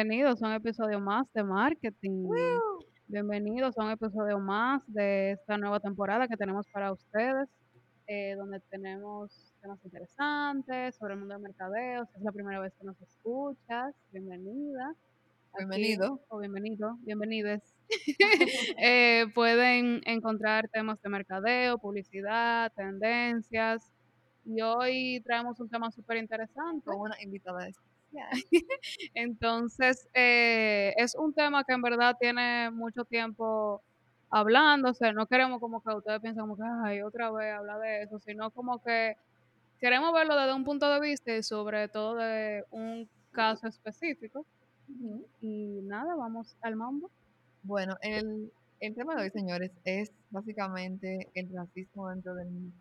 [0.00, 2.26] bienvenidos a un episodio más de marketing.
[3.06, 7.50] Bienvenidos a un episodio más de esta nueva temporada que tenemos para ustedes,
[8.06, 12.06] eh, donde tenemos temas interesantes sobre el mundo del mercadeo.
[12.06, 14.94] Si es la primera vez que nos escuchas, bienvenida.
[15.52, 16.18] Aquí- Bienvenido.
[16.28, 17.60] o bienvenido, bienvenides.
[18.82, 23.92] Eh, pueden encontrar temas de mercadeo, publicidad, tendencias.
[24.46, 26.86] Y hoy traemos un tema súper interesante.
[26.86, 27.89] Con una invitada especial.
[29.14, 33.82] Entonces, eh, es un tema que en verdad tiene mucho tiempo
[34.30, 35.12] hablándose.
[35.12, 38.50] No queremos como que ustedes piensen como que, ay, otra vez habla de eso, sino
[38.50, 39.16] como que
[39.80, 44.44] queremos verlo desde un punto de vista y sobre todo de un caso específico.
[45.40, 47.10] Y nada, vamos al mambo.
[47.62, 52.72] Bueno, el, el tema de hoy, señores, es básicamente el racismo dentro del,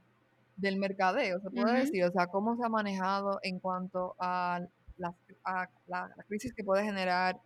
[0.60, 4.62] del mercadeo, se puede decir, o sea, cómo se ha manejado en cuanto a,
[5.00, 7.40] las, a la, la crisis que puede generar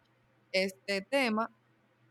[0.51, 1.49] este tema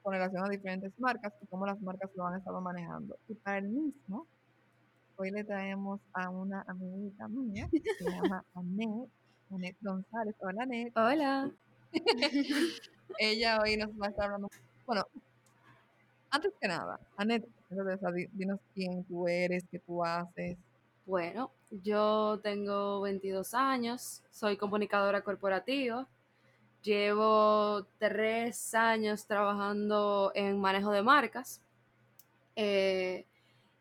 [0.03, 3.17] con relación a diferentes marcas y cómo las marcas lo han estado manejando.
[3.29, 4.27] Y para el mismo,
[5.17, 9.09] hoy le traemos a una amiguita mía que se llama Anet,
[9.51, 10.35] Anet González.
[10.41, 10.97] Hola, Anet.
[10.97, 11.51] Hola.
[13.19, 14.49] Ella hoy nos va a estar hablando.
[14.87, 15.07] Bueno,
[16.31, 17.47] antes que nada, Anet,
[18.33, 20.57] dinos quién tú eres, qué tú haces.
[21.07, 26.07] Bueno, yo tengo 22 años, soy comunicadora corporativa,
[26.83, 31.63] llevo tres años trabajando en manejo de marcas
[32.57, 33.25] eh,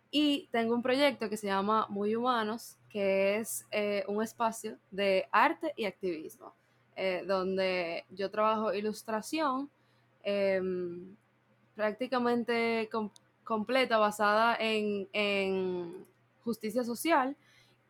[0.09, 5.28] y tengo un proyecto que se llama Muy Humanos, que es eh, un espacio de
[5.31, 6.53] arte y activismo,
[6.95, 9.69] eh, donde yo trabajo ilustración
[10.24, 11.16] em,
[11.75, 13.09] prácticamente com-
[13.44, 16.06] completa, basada en
[16.44, 17.35] justicia social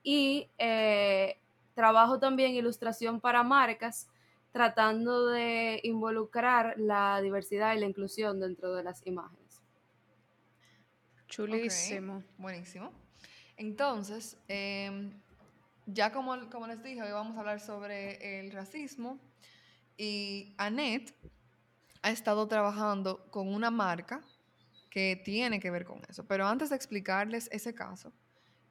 [0.03, 1.37] y eh,
[1.73, 4.07] trabajo también ilustración para marcas
[4.51, 9.61] tratando de involucrar la diversidad y la inclusión dentro de las imágenes.
[11.27, 12.23] Chulísimo.
[12.37, 12.91] Buenísimo.
[13.55, 15.13] Entonces, em,
[15.85, 19.17] ya como, como les dije, hoy vamos a hablar sobre el racismo
[19.97, 21.13] y Anet
[22.01, 24.21] ha estado trabajando con una marca
[24.89, 26.25] que tiene que ver con eso.
[26.25, 28.11] Pero antes de explicarles ese caso,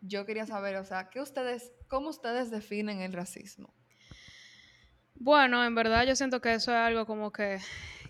[0.01, 3.75] yo quería saber, o sea, ¿qué ustedes, ¿cómo ustedes definen el racismo?
[5.15, 7.59] Bueno, en verdad yo siento que eso es algo como que,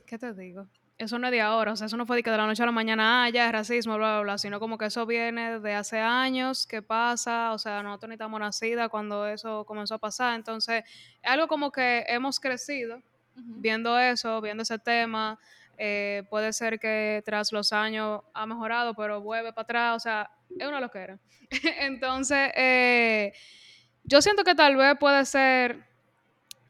[0.07, 0.69] ¿qué te digo?
[0.97, 2.63] Eso no es de ahora, o sea, eso no fue de que de la noche
[2.63, 5.59] a la mañana, ah, ya es racismo, bla, bla, bla, sino como que eso viene
[5.59, 9.99] de hace años, que pasa, o sea, nosotros ni estamos nacidas cuando eso comenzó a
[9.99, 10.85] pasar, entonces,
[11.23, 13.03] es algo como que hemos crecido
[13.35, 15.39] viendo eso, viendo ese tema,
[15.83, 20.31] eh, puede ser que tras los años ha mejorado, pero vuelve para atrás, o sea,
[20.59, 21.19] es una loquera.
[21.81, 23.33] entonces, eh,
[24.05, 25.89] yo siento que tal vez puede ser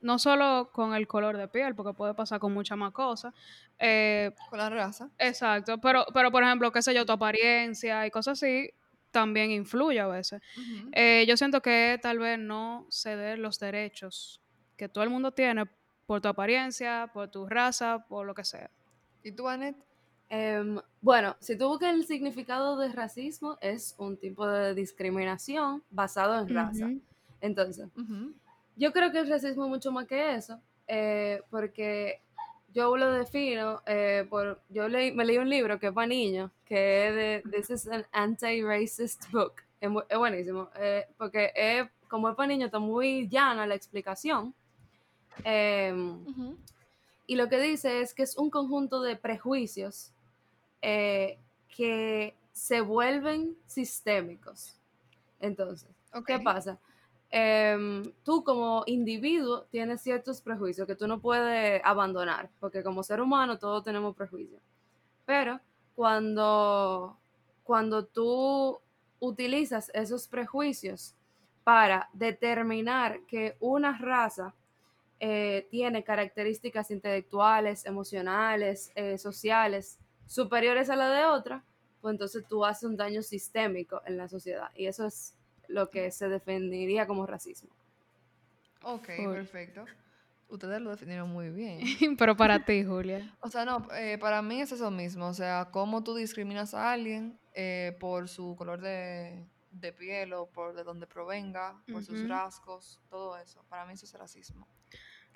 [0.01, 3.35] no solo con el color de piel, porque puede pasar con muchas más cosas.
[3.81, 5.11] eh, Con la raza.
[5.19, 8.71] exacto, pero, pero por ejemplo, qué sé yo, tu apariencia y cosas así
[9.11, 10.41] también influye a veces.
[10.93, 14.41] Eh, yo siento que tal vez no ceder los derechos
[14.77, 15.67] que todo el mundo tiene
[16.07, 18.71] por tu apariencia, por tu raza, por lo que sea.
[19.23, 19.77] ¿Y tú, Anet?
[20.29, 26.41] Em, bueno, si tú buscas el significado de racismo, es un tipo de discriminación basado
[26.41, 26.87] en raza.
[26.87, 27.01] Ujú.
[27.41, 28.33] Entonces, Ujú.
[28.77, 32.23] Yo creo que el racismo es mucho más que eso, eh, porque
[32.73, 34.63] yo lo defino eh, por.
[34.71, 37.89] Yo leí, me leí un libro que es para niños, que es de This is
[37.89, 39.55] an Anti-Racist Book.
[39.81, 44.55] Es, es buenísimo, eh, porque es, como es para niños, está muy llana la explicación.
[45.45, 46.57] Em, Ujú.
[47.31, 50.13] Y lo que dice es que es un conjunto de prejuicios
[50.83, 54.77] eh, que se vuelven sistémicos.
[55.39, 55.89] Entonces,
[56.27, 56.81] ¿qué pasa?
[57.31, 63.21] Em, tú como individuo tienes ciertos prejuicios que tú no puedes abandonar, porque como ser
[63.21, 64.61] humano todos tenemos prejuicios.
[65.25, 65.61] Pero
[65.95, 67.17] cuando,
[67.63, 68.81] cuando tú
[69.21, 71.15] utilizas esos prejuicios
[71.63, 74.53] para determinar que una raza
[75.21, 81.65] eh, tiene características intelectuales, emocionales, eh, sociales superiores a la de otra,
[82.01, 84.71] pues entonces tú haces un daño sistémico en la sociedad.
[84.75, 85.37] Y eso es
[85.69, 87.71] lo que se definiría como racismo.
[88.83, 89.85] Ok, perfecto.
[90.49, 91.81] Ustedes lo definieron muy bien.
[92.19, 93.37] Pero para ti, Julia.
[93.41, 95.27] O sea, no, eh, para mí es eso mismo.
[95.27, 100.47] O sea, cómo tú discriminas a alguien eh, por su color de, de piel o
[100.47, 103.65] por de dónde provenga, por sus rasgos, todo eso.
[103.69, 104.67] Para mí eso es racismo.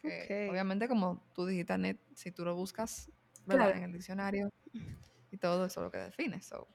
[0.04, 3.10] Que obviamente, como tú dijiste, Anet, si tú lo buscas.
[3.46, 3.76] Claro.
[3.76, 4.50] en el diccionario
[5.30, 6.40] y todo eso es lo que define.
[6.40, 6.66] so.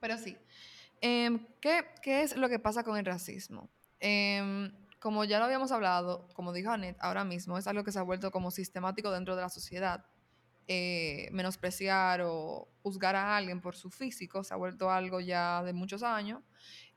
[0.00, 0.36] Pero sí,
[1.00, 3.68] em, ¿qué, qué es lo que pasa con el racismo?
[4.00, 7.98] Em, como ya lo habíamos hablado, como dijo Annette, ahora mismo es algo que se
[7.98, 10.04] ha vuelto como sistemático dentro de la sociedad.
[10.70, 15.72] Eh, menospreciar o juzgar a alguien por su físico se ha vuelto algo ya de
[15.72, 16.42] muchos años.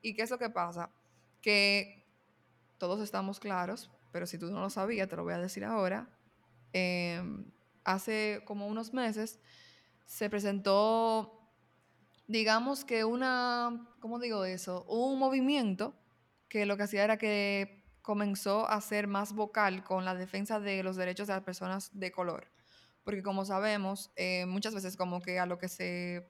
[0.01, 0.91] ¿Y qué es lo que pasa?
[1.41, 2.05] Que
[2.77, 6.09] todos estamos claros, pero si tú no lo sabías, te lo voy a decir ahora.
[6.73, 7.45] Em,
[7.83, 9.39] hace como unos meses
[10.05, 11.39] se presentó,
[12.27, 14.83] digamos que una, ¿cómo digo eso?
[14.85, 15.95] Un movimiento
[16.47, 20.83] que lo que hacía era que comenzó a ser más vocal con la defensa de
[20.83, 22.51] los derechos de las personas de color.
[23.03, 26.29] Porque como sabemos, eh, muchas veces como que a lo que se...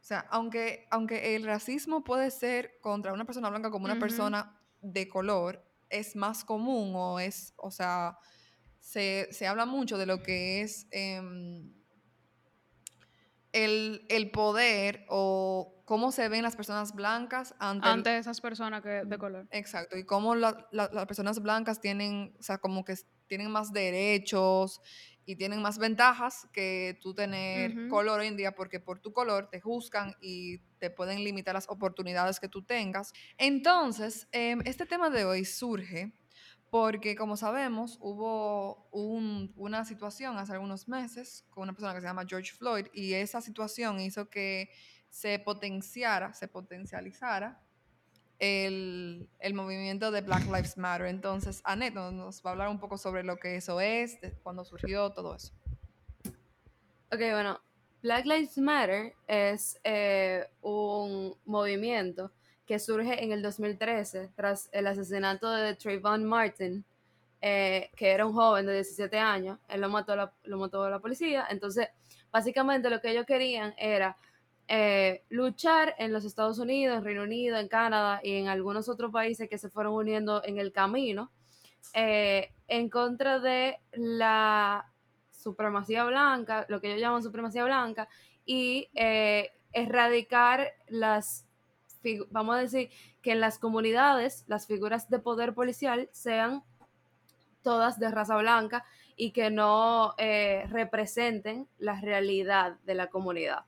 [0.00, 4.56] O sea, aunque, aunque el racismo puede ser contra una persona blanca como una persona
[4.80, 8.18] de color, es más común o es, o sea,
[8.80, 11.72] se, habla mucho de lo que es em,
[13.52, 19.18] el, poder o cómo se ven las personas blancas ante, ante esas personas que, de
[19.18, 19.46] color.
[19.50, 22.94] Exacto, y cómo las personas blancas tienen, o sea, como que
[23.26, 24.80] tienen más derechos
[25.26, 29.50] y tienen más ventajas que tú tener color hoy en día porque por tu color
[29.50, 33.12] te juzgan y te pueden limitar las oportunidades que tú tengas.
[33.36, 36.12] Entonces, em, este tema de hoy surge
[36.70, 38.88] porque como sabemos, hubo
[39.56, 43.40] una situación hace algunos meses con una persona que se llama George Floyd y esa
[43.40, 44.70] situación hizo que
[45.08, 47.65] se potenciara, se potencializara
[48.38, 51.06] el, movimiento de Black Lives Matter.
[51.06, 55.10] Entonces, Annette nos, va a hablar un poco sobre lo que eso es, cuándo surgió,
[55.10, 55.52] todo eso.
[57.12, 57.60] Ok, bueno,
[58.02, 62.32] Black Lives Matter es eh, un movimiento
[62.66, 66.84] que surge en el 2013 tras el asesinato de Trayvon Martin,
[67.40, 69.58] eh, que era un joven de 17 años.
[69.68, 71.46] Él lo mató, la, lo mató la policía.
[71.48, 71.88] Entonces,
[72.32, 74.16] básicamente lo que ellos querían era
[74.68, 79.48] eh, luchar en los Estados Unidos, Reino Unido, en Canadá y en algunos otros países
[79.48, 81.30] que se fueron uniendo en el camino
[81.94, 84.92] eh, en contra de la
[85.30, 88.08] supremacía blanca, lo que ellos llaman supremacía blanca,
[88.44, 88.88] y
[89.72, 91.46] erradicar las
[92.30, 92.90] vamos a decir,
[93.22, 96.62] que en las comunidades las figuras de poder policial sean
[97.62, 98.84] todas de raza blanca
[99.16, 103.64] y que no eh, representen la realidad de la comunidad.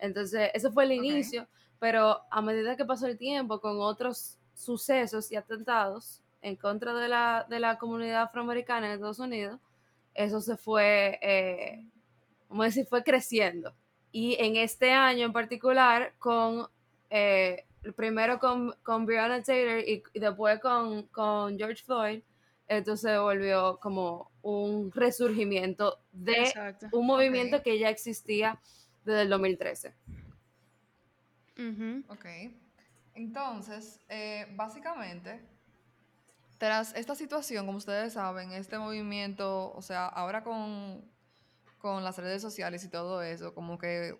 [0.00, 1.46] Entonces, eso fue el inicio,
[1.78, 7.08] pero a medida que pasó el tiempo con otros sucesos y atentados en contra de
[7.08, 9.60] la, de la comunidad afroamericana en Estados Unidos,
[10.14, 11.84] eso se fue, eh,
[12.48, 13.74] vamos a decir, fue creciendo.
[14.12, 16.66] Y en este año en particular, con
[17.10, 17.64] eh,
[17.96, 21.08] primero con, con Breonna Taylor y, después con,
[21.56, 22.22] George Floyd,
[22.68, 26.52] entonces volvió como un resurgimiento de
[26.92, 28.60] un movimiento que ya existía
[29.04, 29.94] desde el 2013.
[32.08, 32.26] Ok.
[33.14, 35.40] Entonces, eh, básicamente,
[36.58, 41.04] tras esta situación, como ustedes saben, este movimiento, o sea, ahora con,
[41.78, 44.18] con las redes sociales y todo eso, como que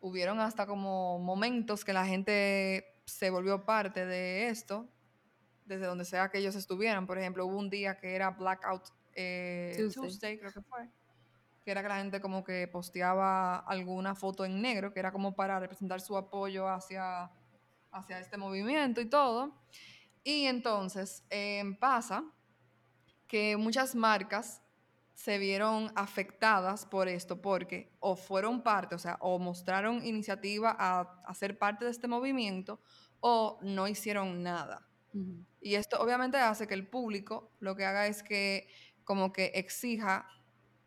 [0.00, 4.88] hubieron hasta como momentos que la gente se volvió parte de esto,
[5.64, 7.06] desde donde sea que ellos estuvieran.
[7.06, 8.82] Por ejemplo, hubo un día que era Blackout
[9.14, 10.38] eh, Tuesday.
[10.38, 10.88] creo que fue,
[11.66, 15.34] que era que la gente como que posteaba alguna foto en negro, que era como
[15.34, 17.28] para representar su apoyo hacia,
[17.90, 19.52] hacia este movimiento y todo.
[20.22, 22.22] Y entonces em, pasa
[23.26, 24.62] que muchas marcas
[25.14, 31.20] se vieron afectadas por esto porque o fueron parte, o sea, o mostraron iniciativa a,
[31.26, 32.78] a ser parte de este movimiento
[33.18, 34.86] o no hicieron nada.
[35.60, 38.68] Y esto obviamente hace que el público lo que haga es que
[39.02, 40.28] como que exija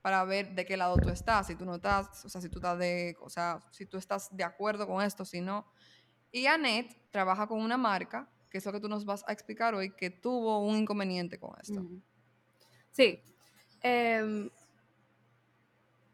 [0.01, 2.59] para ver de qué lado tú estás, si tú no estás, o sea, si tú
[2.59, 5.65] estás de, o sea, si tú estás de acuerdo con esto, si no.
[6.31, 9.73] Y Annette trabaja con una marca, que es lo que tú nos vas a explicar
[9.75, 11.85] hoy, que tuvo un inconveniente con esto.
[12.91, 13.21] Sí,
[13.81, 14.49] eh,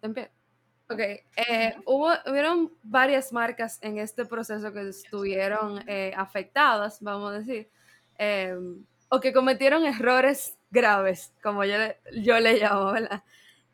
[0.01, 7.39] ok, eh, hubo, hubieron varias marcas en este proceso que estuvieron eh, afectadas, vamos a
[7.39, 7.69] decir,
[8.17, 11.75] em, o que cometieron errores graves, como yo,
[12.13, 13.23] yo le llamo, ¿verdad?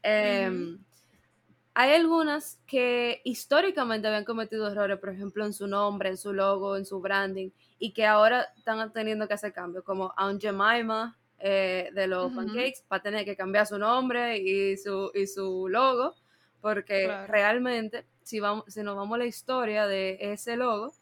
[0.03, 0.79] Em,
[1.74, 6.75] hay algunas que históricamente habían cometido errores, por ejemplo, en su nombre, en su logo,
[6.75, 11.89] en su branding, y que ahora están teniendo que hacer cambios, como Aunt Jemima, eh,
[11.93, 16.13] de los pancakes va a tener que cambiar su nombre y su, y su logo,
[16.60, 20.93] porque realmente, si, vamos, si nos vamos a la historia de ese logo,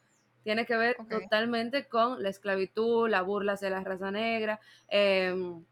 [0.44, 4.60] tiene que ver totalmente con la esclavitud, la burla hacia la raza negra.
[4.88, 5.66] Em,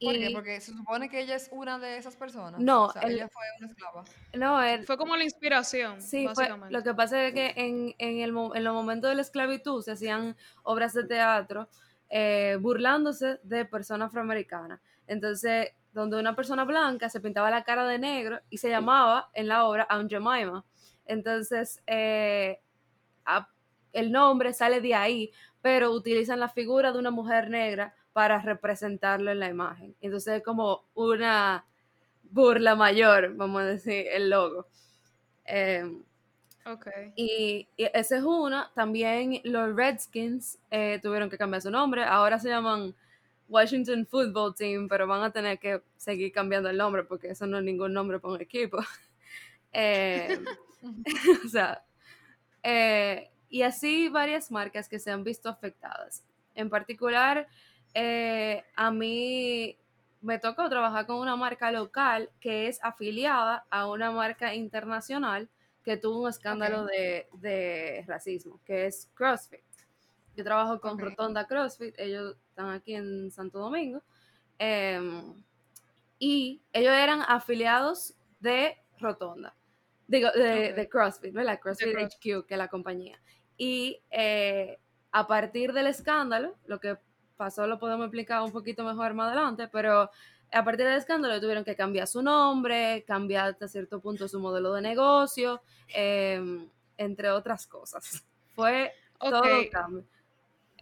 [0.00, 0.30] ¿Por qué?
[0.32, 2.60] Porque se supone que ella es una de esas personas.
[2.60, 4.04] No, ella fue una esclava.
[4.34, 6.02] No, fue como la inspiración.
[6.02, 6.28] Sí,
[6.68, 9.92] lo que pasa es que en, en, el, en los momentos de la esclavitud se
[9.92, 11.68] hacían obras de teatro
[12.10, 14.80] eh, burlándose de personas afroamericanas.
[15.06, 19.48] Entonces, donde una persona blanca se pintaba la cara de negro y se llamaba en
[19.48, 20.64] la obra Aunt Jemima.
[21.06, 22.60] Entonces, eh,
[23.92, 29.30] el nombre sale de ahí, pero utilizan la figura de una mujer negra para representarlo
[29.30, 29.94] en la imagen.
[30.00, 31.66] Entonces es como una
[32.22, 34.66] burla mayor, vamos a decir, el logo.
[35.44, 36.02] Em,
[36.64, 37.12] okay.
[37.14, 38.72] y, esa es una.
[38.74, 42.04] También los Redskins eh, tuvieron que cambiar su nombre.
[42.04, 42.94] Ahora se llaman
[43.50, 47.58] Washington Football Team, pero van a tener que seguir cambiando el nombre porque eso no
[47.58, 48.78] es ningún nombre para un equipo.
[49.72, 50.42] Em,
[51.44, 51.84] o sea,
[52.62, 56.24] eh, y así varias marcas que se han visto afectadas.
[56.54, 57.46] En particular,
[57.98, 59.78] eh, a mí
[60.20, 65.48] me tocó trabajar con una marca local que es afiliada a una marca internacional
[65.82, 69.64] que tuvo un escándalo de, racismo, que es CrossFit.
[70.36, 74.02] Yo trabajo con Rotonda CrossFit, ellos están aquí en Santo Domingo,
[74.58, 75.42] em,
[76.18, 79.54] y ellos eran afiliados de Rotonda,
[80.06, 81.60] digo, de, CrossFit, ¿verdad?
[81.62, 83.18] CrossFit HQ, que es la compañía.
[83.56, 84.78] Y eh,
[85.12, 86.98] a partir del escándalo, lo que
[87.36, 90.10] pasó lo podemos explicar un poquito mejor más adelante, pero
[90.52, 94.72] a partir del escándalo tuvieron que cambiar su nombre, cambiar hasta cierto punto su modelo
[94.72, 98.24] de negocio, em, entre otras cosas.
[98.54, 100.04] Fue todo cambio.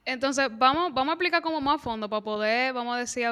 [0.04, 3.26] Entonces, vamos, vamos a explicar como más a fondo para poder, vamos a decir,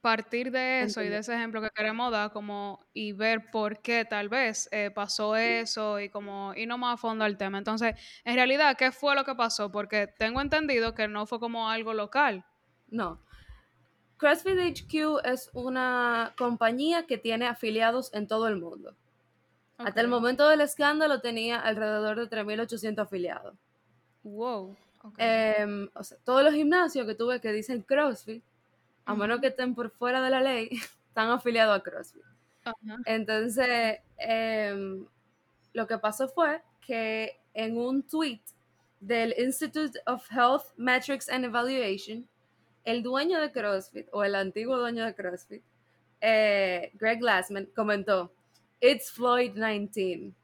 [0.00, 4.04] partir de eso y de ese ejemplo que queremos dar como y ver por qué
[4.04, 7.58] tal vez eh, pasó eso y como y no más a fondo al tema.
[7.58, 9.72] Entonces, en realidad, ¿qué fue lo que pasó?
[9.72, 12.44] Porque tengo entendido que no fue como algo local.
[12.88, 13.20] No.
[14.18, 18.96] CrossFit HQ es una compañía que tiene afiliados en todo el mundo.
[19.76, 23.54] Hasta el momento del escándalo tenía alrededor de 3.800 afiliados.
[24.24, 24.76] Wow.
[25.16, 25.88] Em,
[26.24, 28.42] todos los gimnasios que tuve que dicen CrossFit
[29.08, 30.68] a menos que estén por fuera de la ley,
[31.08, 32.22] están afiliados a CrossFit.
[33.06, 35.06] Entonces, em,
[35.72, 38.42] lo que pasó fue que en un tweet
[39.00, 42.28] del Institute of Health Metrics and Evaluation,
[42.84, 45.62] el dueño de CrossFit, o el antiguo dueño de CrossFit,
[46.20, 48.30] eh, Greg Glassman, comentó,
[48.80, 50.34] It's Floyd 19.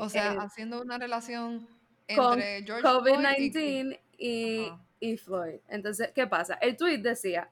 [0.00, 1.66] o sea, haciendo una relación
[2.06, 4.72] entre George COVID-19 y, y
[5.16, 5.60] Floyd.
[5.68, 6.54] Entonces, ¿qué pasa?
[6.54, 7.50] El tweet decía,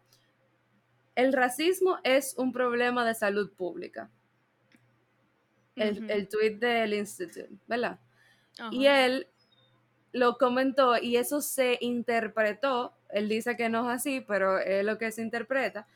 [1.14, 4.11] el racismo es un problema de salud pública.
[5.75, 7.99] El, tweet del Institute, ¿verdad?
[8.71, 9.26] Y él
[10.12, 14.99] lo comentó y eso se interpretó, él dice que no es así, pero es lo
[14.99, 15.87] que se interpreta,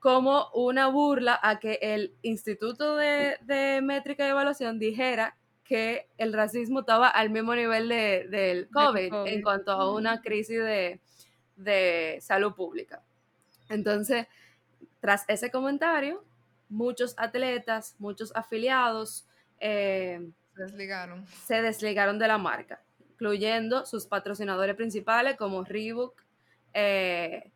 [0.00, 5.36] como una burla a que el Instituto de, de Métrica y Evaluación dijera
[5.70, 10.58] que el racismo estaba al mismo nivel de, del COVID, en cuanto a una crisis
[10.58, 13.04] de, salud pública.
[13.68, 14.26] Entonces,
[14.98, 16.24] tras ese comentario,
[16.68, 19.28] muchos atletas, muchos afiliados
[19.60, 21.24] eh, se, desligaron.
[21.28, 26.20] se desligaron de la marca, incluyendo sus patrocinadores principales como Reebok,
[26.74, 27.52] eh,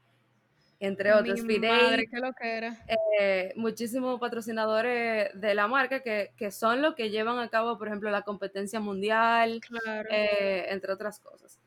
[0.85, 1.43] entre otros.
[1.43, 2.85] Mi madre, qué lo que era.
[3.21, 8.11] Eh, muchísimos patrocinadores de la marca que, son los que llevan a cabo, por ejemplo,
[8.11, 9.61] la competencia mundial,
[10.11, 11.59] eh, entre otras cosas.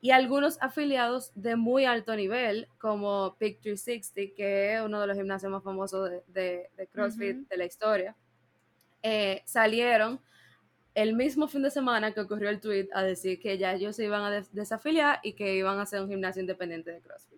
[0.00, 5.16] Y algunos afiliados de muy alto nivel, como Pick 360, que es uno de los
[5.16, 8.16] gimnasios más famosos de, CrossFit de la historia,
[9.02, 10.20] eh, salieron
[10.94, 14.04] el mismo fin de semana que ocurrió el tweet a decir que ya ellos se
[14.04, 17.35] iban a desafiliar y que iban a hacer un gimnasio independiente de CrossFit.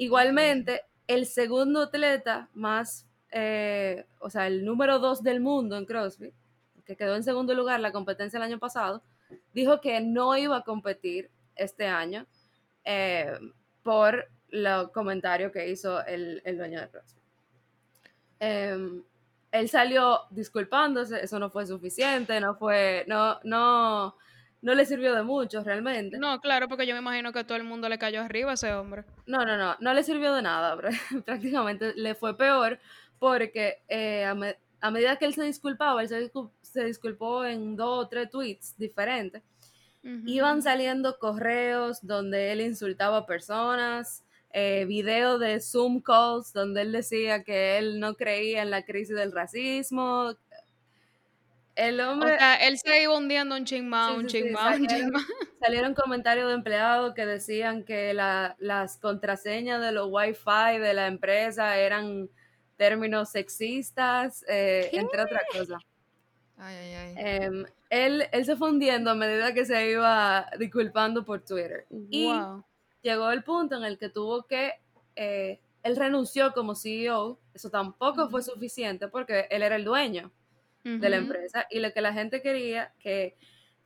[0.00, 6.32] Igualmente, el segundo atleta más, eh, o sea, el número dos del mundo en CrossFit,
[6.86, 9.02] que quedó en segundo lugar la competencia el año pasado,
[9.52, 12.26] dijo que no iba a competir este año
[12.82, 13.30] eh,
[13.82, 17.22] por los comentarios que hizo el, dueño de CrossFit.
[18.38, 19.02] Em,
[19.52, 24.16] él salió disculpándose, eso no fue suficiente, no fue, no, no,
[24.62, 26.18] no le sirvió de mucho realmente.
[26.18, 28.72] No, claro, porque yo me imagino que todo el mundo le cayó arriba a ese
[28.74, 29.04] hombre.
[29.26, 30.76] No, no, no, no le sirvió de nada,
[31.24, 32.78] prácticamente le fue peor
[33.18, 36.08] porque eh, a, medida que él se disculpaba, él
[36.62, 39.42] se, disculpó en dos o tres tweets diferentes,
[40.02, 46.90] iban saliendo correos donde él insultaba a personas, eh, videos de Zoom calls donde él
[46.90, 50.34] decía que él no creía en la crisis del racismo,
[51.88, 52.34] el hombre.
[52.34, 55.10] O sea, él se iba hundiendo un ching un ching un ching
[55.60, 61.76] Salieron comentarios de empleados que decían que las contraseñas de los wifi de la empresa
[61.78, 62.30] eran
[62.76, 65.82] términos sexistas, eh, entre otras cosas.
[66.56, 67.14] Ay, ay, ay.
[67.16, 71.86] Em, él, él se fue hundiendo a medida que se iba disculpando por Twitter.
[72.10, 72.64] Y Wow.
[73.02, 74.72] llegó el punto en el que tuvo que,
[75.16, 80.30] eh, él renunció como CEO, eso tampoco fue suficiente porque él era el dueño
[80.82, 83.36] de la empresa y lo que la gente quería, que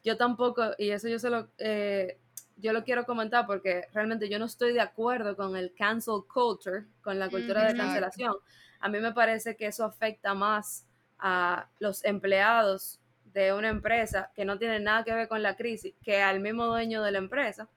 [0.05, 2.19] yo tampoco, y eso yo se lo, eh,
[2.57, 6.85] yo lo quiero comentar porque realmente yo no estoy de acuerdo con el cancel culture,
[7.03, 8.35] con la cultura de cancelación.
[8.81, 10.87] A mí me parece que eso afecta más
[11.19, 13.01] a los empleados
[13.33, 16.67] de una empresa que no tienen nada que ver con la crisis que al mismo
[16.67, 17.69] dueño de la empresa.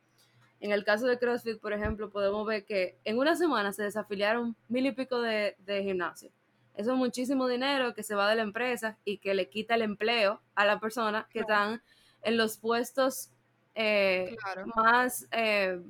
[0.59, 4.55] En el caso de CrossFit, por ejemplo, podemos ver que en una semana se desafiliaron
[4.67, 6.31] mil y pico de, de gimnasios.
[6.77, 9.81] Eso es muchísimo dinero que se va de la empresa y que le quita el
[9.81, 11.81] empleo a la persona que están
[12.21, 13.31] en los puestos
[13.75, 14.65] eh, Claro.
[14.75, 15.81] más eh,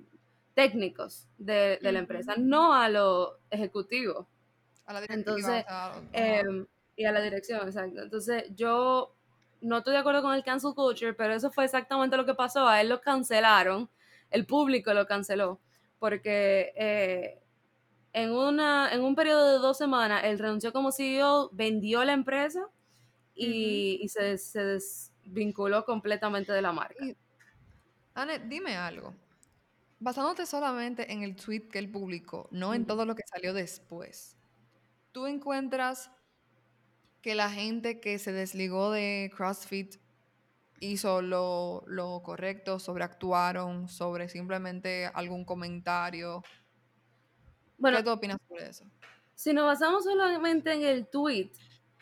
[0.54, 4.28] técnicos de, de la empresa, no a lo ejecutivo.
[4.86, 5.66] A la directiva, Entonces.
[6.14, 6.66] Eh,
[6.96, 8.02] y a la dirección, exacto.
[8.02, 9.14] Entonces, yo
[9.62, 12.68] no estoy de acuerdo con el cancel culture, pero eso fue exactamente lo que pasó.
[12.68, 13.90] A él lo cancelaron,
[14.32, 15.60] el público lo canceló,
[16.00, 17.40] porque eh,
[18.24, 22.68] en, una, en un periodo de dos semanas, él renunció como CEO, vendió la empresa
[23.36, 27.06] y, y se, se desvinculó completamente de la marca.
[27.06, 27.16] Y,
[28.16, 29.14] Anet, dime algo.
[30.00, 34.36] Basándote solamente en el tweet que él publicó, no en todo lo que salió después,
[35.12, 36.12] ¿tú encuentras
[37.22, 39.98] que la gente que se desligó de CrossFit
[40.80, 46.44] hizo lo, lo correcto, sobreactuaron, sobre simplemente algún comentario?
[47.78, 48.86] Bueno, ¿Qué tú opinas sobre eso?
[49.36, 51.52] Si nos basamos solamente en el tweet,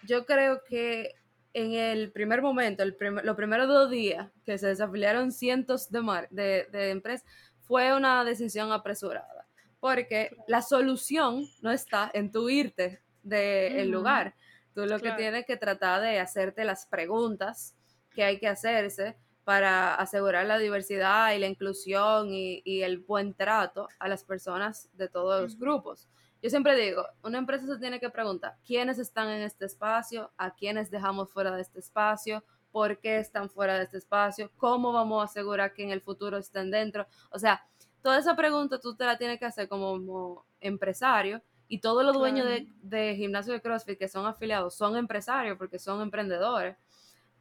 [0.03, 1.13] yo creo que
[1.53, 6.01] en el primer momento, el prim- los primeros dos días que se desafiliaron cientos de,
[6.01, 7.25] mar- de, de empresas,
[7.61, 9.45] fue una decisión apresurada.
[9.79, 14.35] Porque la solución no está en tu irte del lugar.
[14.73, 15.01] Tú lo Claro.
[15.17, 17.75] que tienes que tratar de hacerte las preguntas
[18.13, 23.33] que hay que hacerse para asegurar la diversidad y la inclusión y, y el buen
[23.33, 26.09] trato a las personas de todos los grupos.
[26.41, 30.53] Yo siempre digo, una empresa se tiene que preguntar quiénes están en este espacio, a
[30.53, 35.21] quiénes dejamos fuera de este espacio, por qué están fuera de este espacio, cómo vamos
[35.21, 37.07] a asegurar que en el futuro estén dentro.
[37.31, 37.65] O sea,
[38.01, 42.13] toda esa pregunta tú te la tienes que hacer como, como empresario y todos los
[42.13, 46.77] dueños de, de gimnasio de CrossFit que son afiliados son empresarios porque son emprendedores.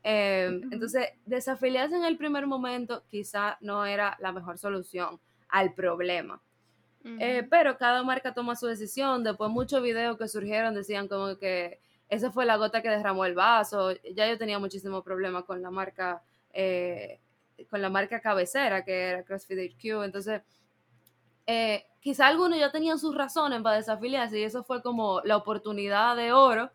[0.06, 0.68] Eh, Ujú.
[0.70, 6.40] Entonces, desafiliarse en el primer momento quizá no era la mejor solución al problema.
[7.18, 9.24] Eh, pero cada marca toma su decisión.
[9.24, 13.34] Después muchos videos que surgieron decían como que esa fue la gota que derramó el
[13.34, 13.92] vaso.
[14.14, 17.20] Ya yo tenía muchísimo problema con la marca, eh,
[17.68, 20.02] con la marca cabecera que era CrossFit HQ.
[20.02, 20.42] Entonces,
[21.46, 26.16] eh, quizá algunos ya tenían sus razones para desafiliarse y eso fue como la oportunidad
[26.16, 26.70] de oro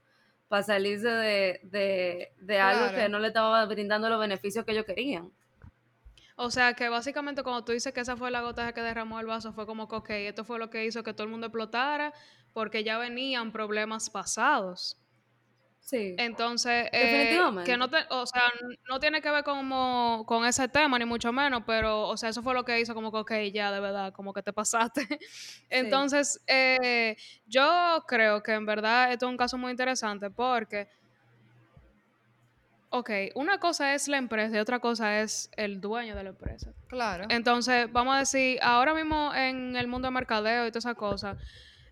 [0.49, 4.85] para salirse de, de, de algo que no le estaba brindando los beneficios que ellos
[4.85, 5.31] querían.
[6.35, 9.27] O sea, que básicamente cuando tú dices que esa fue la gota que derramó el
[9.27, 12.13] vaso, fue como que, ok, esto fue lo que hizo que todo el mundo explotara,
[12.53, 14.97] porque ya venían problemas pasados.
[15.89, 16.13] Sí.
[16.19, 18.43] Entonces, eh, que no te, o sea,
[18.87, 22.43] no tiene que ver como con ese tema, ni mucho menos, pero, o sea, eso
[22.43, 25.07] fue lo que hizo como que, ok, ya, de verdad, como que te pasaste.
[25.71, 30.87] Entonces, eh, yo creo que en verdad esto es un caso muy interesante porque,
[32.91, 36.71] ok, una cosa es la empresa y otra cosa es el dueño de la empresa.
[36.87, 37.25] Claro.
[37.29, 41.35] Entonces, vamos a decir, ahora mismo en el mundo de mercadeo y todas esas cosas,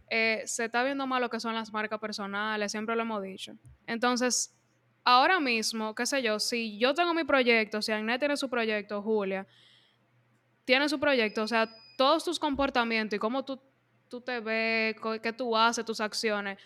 [0.10, 3.54] eh, se está viendo más lo que son las marcas personales, siempre lo hemos dicho.
[3.86, 4.56] Entonces,
[5.04, 9.02] ahora mismo, qué sé yo, si yo tengo mi proyecto, si Agnet tiene su proyecto,
[9.02, 9.48] Julia
[10.67, 13.58] tiene su proyecto, o sea, todos tus comportamientos y cómo tú,
[14.10, 16.58] tú te ves, qué tú haces, tus acciones,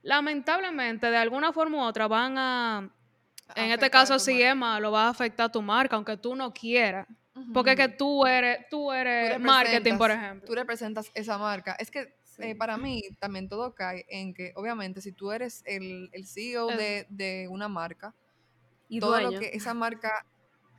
[0.00, 2.88] lamentablemente, de alguna forma u otra van a,
[3.56, 4.50] en este caso, si marca.
[4.50, 7.08] es malo, va a afectar a tu marca, aunque tú no quieras.
[7.52, 10.46] Porque es que tú eres, tú eres Tú marketing, por ejemplo.
[10.46, 11.74] Tú representas esa marca.
[11.80, 12.42] Es que Sí.
[12.44, 16.68] eh, para mí también todo cae en que, obviamente, si tú eres el, el CEO
[16.68, 18.14] de, de una marca,
[18.88, 19.32] y todo dueño.
[19.32, 20.26] lo que esa marca,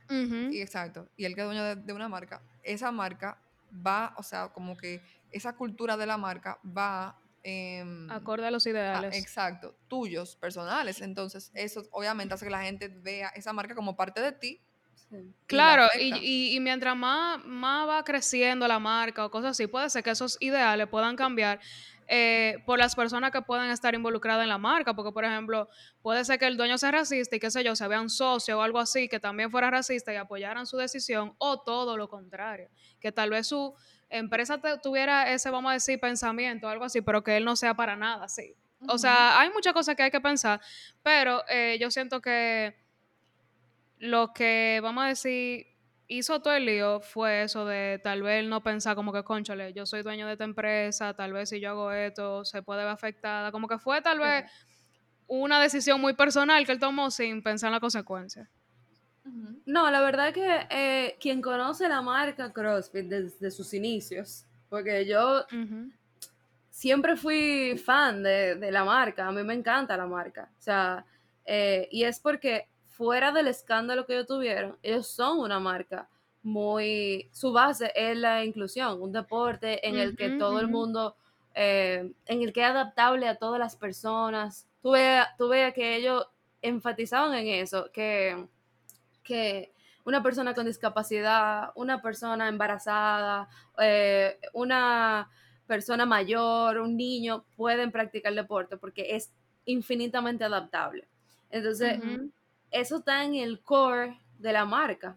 [0.08, 3.40] y exacto, y el que es dueño de, de una marca, esa marca
[3.86, 5.00] va, o sea, como que
[5.32, 7.18] esa cultura de la marca va...
[7.42, 9.16] em, Acorde a los ideales.
[9.16, 11.00] exacto, tuyos, personales.
[11.00, 14.60] Entonces, eso obviamente hace que la gente vea esa marca como parte de ti.
[15.10, 15.34] Sí.
[15.46, 19.90] Claro, y, y- y mientras más, más va creciendo la marca o cosas así, puede
[19.90, 21.60] ser que esos ideales puedan cambiar
[22.06, 25.68] eh, por las personas que pueden estar involucradas en la marca, porque por ejemplo,
[26.02, 28.58] puede ser que el dueño sea racista y qué sé yo, se vea un socio
[28.58, 32.68] o algo así que también fuera racista y apoyaran su decisión, o todo lo contrario,
[33.00, 33.74] que tal vez su
[34.10, 37.74] empresa tuviera ese, vamos a decir, pensamiento o algo así, pero que él no sea
[37.74, 38.54] para nada así.
[38.82, 38.98] O Ujú.
[38.98, 40.60] sea, hay muchas cosas que hay que pensar,
[41.02, 42.83] pero eh, yo siento que
[44.04, 45.66] lo que, vamos a decir,
[46.08, 49.86] hizo todo el lío fue eso de tal vez no pensar como que, conchale, yo
[49.86, 53.50] soy dueño de esta empresa, tal vez si yo hago esto se puede ver afectada,
[53.50, 54.44] como que fue tal vez
[55.26, 58.46] una decisión muy personal que él tomó sin pensar en las consecuencias.
[59.64, 65.46] No, la verdad que eh, quien conoce la marca CrossFit desde sus inicios, porque yo
[66.68, 71.06] siempre fui fan de, la marca, a mí me encanta la marca, o sea,
[71.46, 76.08] eh, y es porque fuera del escándalo que ellos tuvieron, ellos son una marca
[76.42, 81.16] muy, su base es la inclusión, un deporte en el que todo el mundo,
[81.54, 84.68] eh, en el que es adaptable a todas las personas.
[84.82, 86.26] Tú veas que ellos
[86.62, 88.46] enfatizaban en eso, que,
[89.22, 89.72] que
[90.04, 95.30] una persona con discapacidad, una persona embarazada, eh, una
[95.66, 99.32] persona mayor, un niño, pueden practicar deporte porque es
[99.64, 101.08] infinitamente adaptable.
[101.50, 101.98] Entonces,
[102.74, 105.16] eso está en el core de la marca.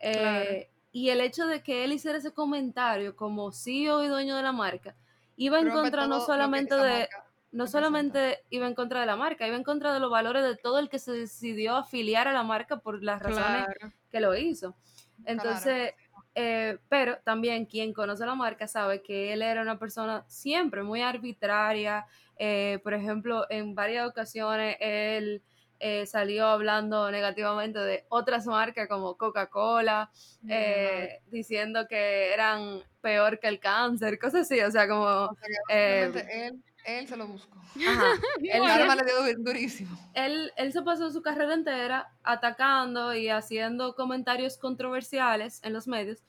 [0.00, 4.42] Eh, y el hecho de que él hiciera ese comentario como CEO y dueño de
[4.42, 4.96] la marca,
[5.36, 7.08] iba en contra no solamente de...
[7.50, 10.54] No solamente iba en contra de la marca, iba en contra de los valores de
[10.54, 13.66] todo el que se decidió afiliar a la marca por las razones
[14.10, 14.76] que lo hizo.
[15.24, 15.94] Entonces,
[16.34, 21.00] eh, pero también quien conoce la marca sabe que él era una persona siempre muy
[21.00, 22.06] arbitraria.
[22.36, 25.42] Eh, por ejemplo, en varias ocasiones él
[25.80, 30.10] eh, salió hablando negativamente de otras marcas como Coca-Cola,
[30.48, 35.36] eh, diciendo que eran peor que el cáncer, cosas así, o sea, como...
[35.68, 37.58] Eh, él, él, se lo buscó.
[37.86, 38.12] Ajá.
[38.42, 39.96] el arma le dio durísimo.
[40.14, 46.24] Él, él se pasó su carrera entera atacando y haciendo comentarios controversiales en los medios,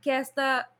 [0.00, 0.70] que hasta,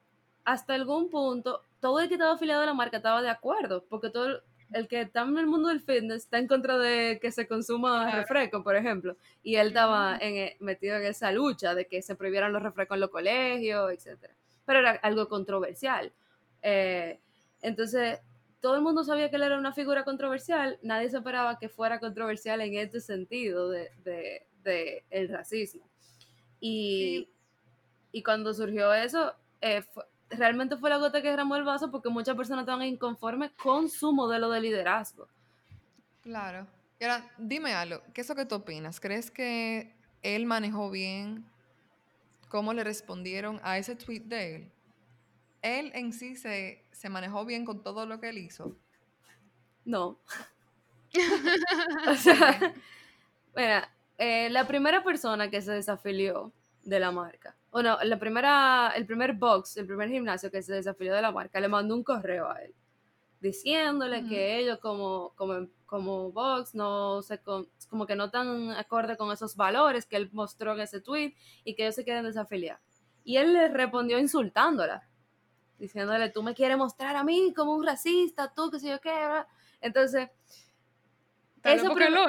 [0.44, 4.10] hasta algún punto todo el que estaba afiliado a la marca estaba de acuerdo, porque
[4.10, 4.42] todo,
[4.72, 8.10] el que está en el mundo del fitness está en contra de que se consuma
[8.10, 12.16] refresco, por ejemplo, y él estaba en, e, metido en esa lucha de que se
[12.16, 14.30] prohibieran los refrescos en los colegios, etc.
[14.64, 16.12] Pero era algo controversial.
[16.62, 17.18] Eh,
[17.62, 18.20] entonces,
[18.60, 22.00] todo el mundo sabía que él era una figura controversial, nadie se esperaba que fuera
[22.00, 25.88] controversial en este sentido de, de, el racismo.
[26.60, 27.30] Y,
[28.12, 32.08] y, cuando surgió eso, eh, fue, realmente fue la gota que derramó el vaso porque
[32.08, 35.28] muchas personas estaban inconformes con su modelo de liderazgo.
[36.22, 36.66] Claro.
[37.00, 39.00] Y ahora, dime algo, ¿qué es lo que tú opinas?
[39.00, 41.46] ¿Crees que él manejó bien
[42.48, 44.72] cómo le respondieron a ese tweet de él?
[45.62, 48.76] ¿Él en sí se, manejó bien con todo lo que él hizo?
[49.84, 50.18] No.
[52.08, 52.74] o sea,
[53.56, 56.52] mira, eh, la primera persona que se desafilió
[56.84, 61.14] de la marca bueno, la primera, el primer box, el primer gimnasio que se desafilió
[61.14, 62.74] de la marca, le mandó un correo a él
[63.40, 67.40] diciéndole que ellos como, como, como box no se
[67.88, 71.76] como que no están acorde con esos valores que él mostró en ese tweet y
[71.76, 72.80] que ellos se quieren desafiliar.
[73.22, 75.08] Y él le respondió insultándola,
[75.78, 79.12] diciéndole, tú me quieres mostrar a mí como un racista, tú que sé yo qué,
[79.80, 80.30] Entonces,
[81.62, 82.26] eso lo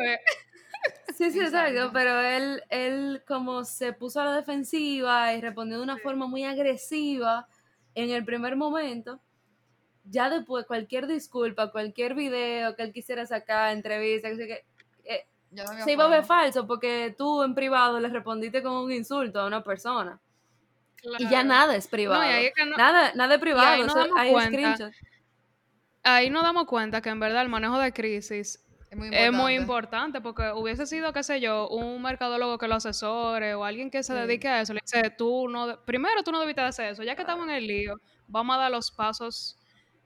[1.20, 5.84] Sí, sí, exacto, pero él, él como se puso a la defensiva y respondió de
[5.84, 7.46] una forma muy agresiva
[7.94, 9.20] en el primer momento,
[10.06, 14.64] ya después cualquier disculpa, cualquier video que él quisiera sacar, entrevista, que,
[15.04, 15.28] eh,
[15.84, 19.48] se iba a ver falso porque tú en privado le respondiste con un insulto a
[19.48, 20.22] una persona.
[21.18, 22.24] Y ya nada es privado.
[22.78, 24.96] nada, nada es privado, hay screenshots.
[26.02, 30.52] Ahí nos damos cuenta que en verdad el manejo de crisis es muy, importante porque
[30.52, 34.48] hubiese sido, qué sé yo, un mercadólogo que lo asesore o alguien que se dedique
[34.48, 34.74] a eso.
[34.74, 37.68] Le dice, tú no, primero tú no debiste hacer eso, ya que estamos en el
[37.68, 39.58] lío, vamos a dar los pasos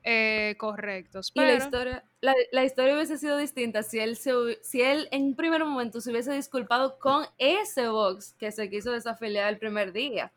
[0.03, 1.31] eh, correctos.
[1.33, 6.01] Y la historia, la, historia hubiese sido distinta si él, si él en primer momento
[6.01, 10.33] se hubiese disculpado con ese box que se quiso desafiliar el primer día.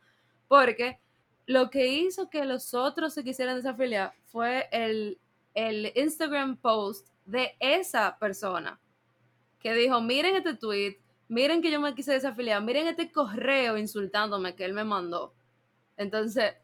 [0.47, 1.01] Porque
[1.47, 5.19] lo que hizo que los otros se quisieran desafiliar fue el,
[5.55, 8.81] el Instagram post de esa persona
[9.59, 14.55] que dijo, miren este tweet, miren que yo me quise desafiliar, miren este correo insultándome
[14.55, 15.35] que él me mandó.
[15.97, 16.55] Entonces,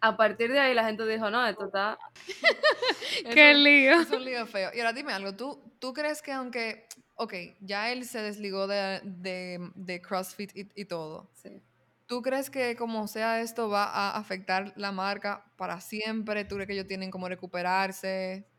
[0.00, 1.98] a partir de ahí la gente dijo, no, esto está...
[3.32, 4.00] Qué lío.
[4.00, 4.70] Es un lío feo.
[4.74, 9.00] Y ahora dime algo, ¿tú, tú crees que aunque, ok, ya él se desligó de,
[9.04, 11.62] de, CrossFit y, y todo, sí.
[12.06, 16.44] ¿Tú crees que como sea esto va a afectar la marca para siempre?
[16.44, 18.49] ¿Tú crees que ellos tienen como recuperarse?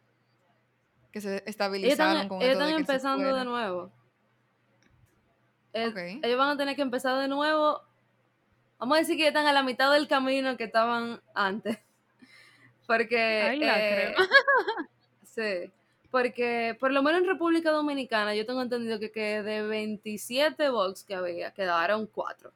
[1.12, 3.92] Que se estabilizaron con Ellos están empezando de nuevo.
[5.74, 7.82] Ellos van a tener que empezar de nuevo.
[8.78, 11.78] Vamos a decir que están a la mitad del camino que estaban antes.
[12.88, 13.42] Porque.
[13.42, 14.16] Ay, la eh,
[15.24, 15.72] sí.
[16.10, 21.06] Porque por lo menos en República Dominicana yo tengo entendido que, que de 27 box
[21.06, 22.52] que había, quedaron 4.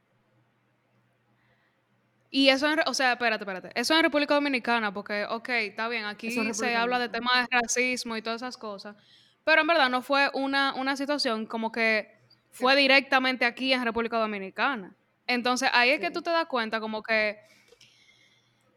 [2.37, 3.71] Y eso, en, o sea, espérate, espérate.
[3.79, 8.17] Eso en República Dominicana, porque, ok, está bien, aquí se habla de temas de racismo
[8.17, 8.97] y todas esas cosas.
[9.45, 12.13] Pero en verdad no fue una, una situación como que
[12.51, 14.97] fue directamente aquí en República Dominicana.
[15.27, 17.39] Entonces ahí es que tú te das cuenta como que,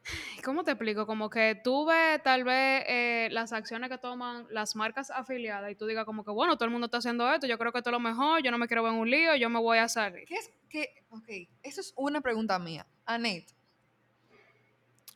[0.44, 1.06] ¿cómo te explico?
[1.06, 5.74] Como que tú ves tal vez eh, las acciones que toman las marcas afiliadas y
[5.74, 7.90] tú digas como que, bueno, todo el mundo está haciendo esto, yo creo que esto
[7.90, 9.88] es lo mejor, yo no me quiero ver en un lío, yo me voy a
[9.88, 10.24] salir.
[10.26, 10.50] ¿Qué es?
[10.68, 11.28] que Ok,
[11.62, 12.86] eso es una pregunta mía.
[13.06, 13.54] Annette.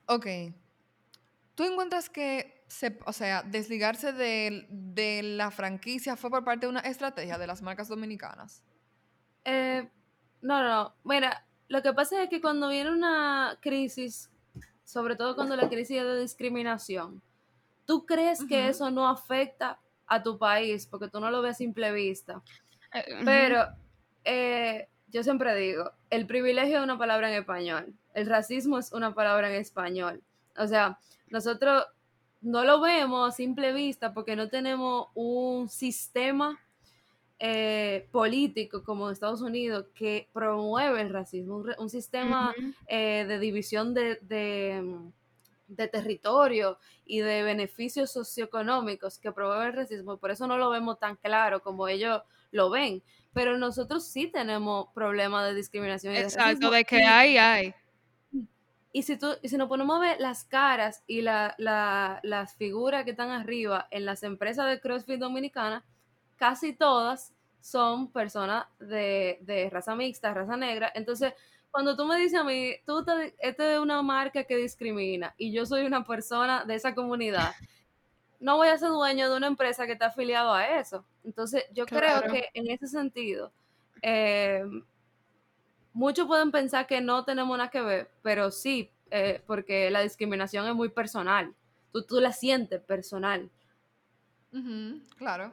[0.06, 0.26] Ok.
[1.54, 6.70] ¿Tú encuentras que, se, o sea, desligarse de, de la franquicia fue por parte de
[6.70, 8.62] una estrategia de las marcas dominicanas?
[9.44, 9.86] Eh,
[10.40, 14.30] no, no, mira, lo que pasa es que cuando viene una crisis,
[14.84, 17.22] sobre todo cuando la crisis es de discriminación,
[17.86, 20.86] ¿tú crees que eso no afecta a tu país?
[20.86, 22.42] Porque tú no lo ves a simple vista.
[22.92, 23.66] Eh, Pero
[24.24, 29.14] eh, yo siempre digo, el privilegio es una palabra en español, el racismo es una
[29.14, 30.22] palabra en español.
[30.56, 31.86] O sea, nosotros
[32.42, 36.60] no lo vemos a simple vista porque no tenemos un sistema
[37.44, 42.54] eh, político como Estados Unidos que promueve el racismo, un, sistema
[42.86, 50.30] eh, de división de, de, territorio y de beneficios socioeconómicos que promueve el racismo, por
[50.30, 53.02] eso no lo vemos tan claro como ellos lo ven.
[53.32, 56.14] Pero nosotros sí tenemos problemas de discriminación.
[56.14, 57.74] Y Exacto, de, que hay, hay.
[58.92, 63.04] Y si, tú, y si nos ponemos a ver las caras y la, las figuras
[63.04, 65.84] que están arriba en las empresas de CrossFit Dominicana,
[66.42, 70.90] casi todas son personas de, raza mixta, raza negra.
[70.92, 71.34] Entonces,
[71.70, 73.06] cuando tú me dices a mí, tú
[73.38, 77.52] esta es una marca que discrimina y yo soy una persona de esa comunidad,
[78.40, 81.04] no voy a ser dueño de una empresa que está afiliado a eso.
[81.22, 83.52] Entonces, yo creo que en ese sentido,
[84.02, 84.64] eh,
[85.92, 90.66] muchos pueden pensar que no tenemos nada que ver, pero sí, eh, porque la discriminación
[90.66, 91.54] es muy personal.
[91.92, 93.48] Tú, tú la sientes personal.
[95.16, 95.52] claro.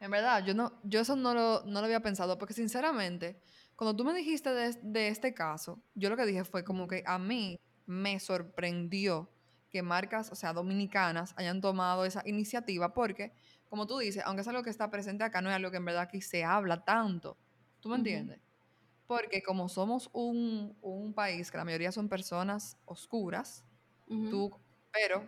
[0.00, 3.40] En verdad, yo no, yo eso no lo, no lo había pensado, porque sinceramente,
[3.76, 7.18] cuando tú me dijiste de, este caso, yo lo que dije fue como que a
[7.18, 9.30] mí me sorprendió
[9.70, 13.32] que marcas, o sea, dominicanas, hayan tomado esa iniciativa, porque,
[13.68, 15.84] como tú dices, aunque es algo que está presente acá, no es algo que en
[15.84, 17.36] verdad aquí se habla tanto.
[17.80, 18.40] ¿Tú me entiendes?
[19.06, 23.64] Porque como somos un, un, país que la mayoría son personas oscuras,
[24.06, 24.50] tú,
[24.92, 25.24] pero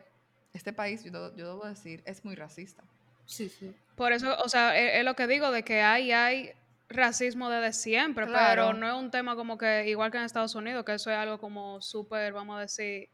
[0.53, 2.85] este país, yo, yo debo decir, es muy racista.
[3.29, 3.75] Sí, sí.
[3.95, 6.53] Por eso, o sea, es, lo que digo, de que hay, hay
[6.89, 10.85] racismo desde siempre, pero no es un tema como que, igual que en Estados Unidos,
[10.85, 13.09] que eso es algo como súper, vamos a decir...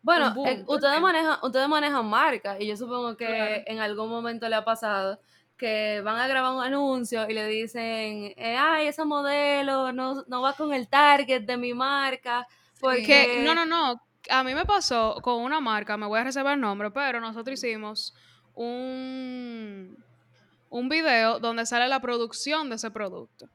[0.00, 4.54] Bueno, eh, ustedes, manejan, ustedes manejan marcas y yo supongo que en algún momento le
[4.54, 5.18] ha pasado
[5.56, 10.42] que van a grabar un anuncio y le dicen, eh, ay, ese modelo no, no
[10.42, 12.46] va con el target de mi marca.
[12.80, 13.42] Porque...
[13.44, 14.00] no, no, no.
[14.30, 17.62] A mí me pasó con una marca, me voy a reservar el nombre, pero nosotros
[17.62, 18.14] hicimos
[18.54, 19.96] un,
[20.70, 23.48] un video donde sale la producción de ese producto.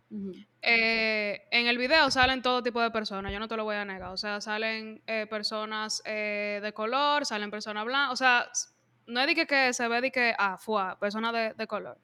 [0.62, 3.86] Eh, en el video salen todo tipo de personas, yo no te lo voy a
[3.86, 4.12] negar.
[4.12, 8.14] O sea, salen eh, personas eh, de color, salen personas blancas.
[8.14, 8.50] O sea,
[9.08, 11.98] no es de que, se ve de que, ah, fue personas de, de color.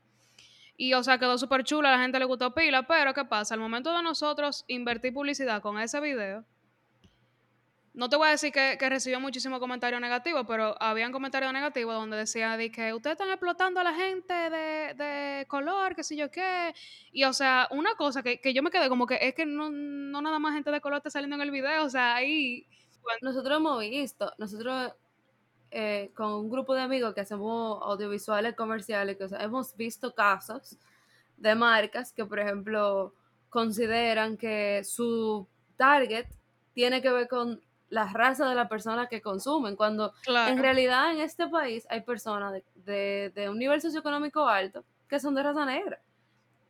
[0.77, 3.53] Y, o sea, quedó súper chula, a la gente le gustó pila, pero ¿qué pasa?
[3.53, 6.43] Al momento de nosotros invertir publicidad con ese video,
[7.95, 12.17] no te voy a decir que, recibió muchísimos comentarios negativos, pero habían comentarios negativos donde
[12.17, 16.75] decía de que ustedes están explotando a la gente de, color, qué sé yo qué.
[17.13, 20.39] Y o sea, una cosa que, yo me quedé como que es que no, nada
[20.39, 22.67] más gente de color está saliendo en el video, o sea, ahí...
[23.21, 24.91] Nosotros hemos visto, nosotros
[25.69, 30.75] eh, con un grupo de amigos que hacemos audiovisuales comerciales, que hemos visto casos
[31.37, 33.13] de marcas que, por ejemplo,
[33.49, 36.25] consideran que su target
[36.73, 41.19] tiene que ver con la raza de la persona que consumen, cuando en realidad en
[41.19, 46.01] este país hay personas de, un nivel socioeconómico alto que son de raza negra.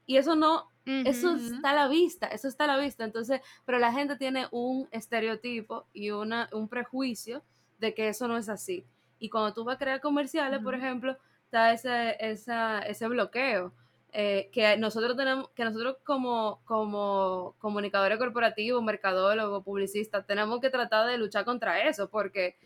[0.06, 3.04] Y eso no, eso está a la vista, eso está a la vista.
[3.04, 7.43] Entonces, pero la gente tiene un estereotipo y una, un prejuicio
[7.80, 8.86] de que eso no es así.
[9.17, 13.73] Y cuando tú vas a crear comerciales, por ejemplo, está ese, esa, ese bloqueo.
[14.13, 21.08] Eh, que nosotros tenemos, que nosotros como, como comunicadores corporativos, mercadólogos, publicistas, tenemos que tratar
[21.08, 22.58] de luchar contra eso, porque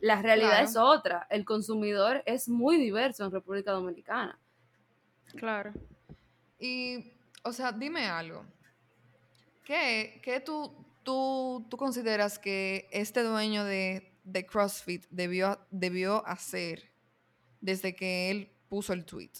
[0.00, 1.26] la realidad es otra.
[1.30, 4.36] El consumidor es muy diverso en República Dominicana.
[5.36, 5.72] Claro.
[6.58, 7.12] Y,
[7.44, 8.44] o sea, dime algo.
[9.64, 16.90] ¿Qué, qué tú, tú, tú, consideras que este dueño de, de CrossFit debió, debió hacer
[17.60, 19.32] desde que él puso el tweet.